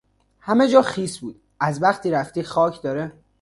[0.39, 1.41] همه جا خیس بود.
[1.59, 3.11] از وقتی رفتی خاک داره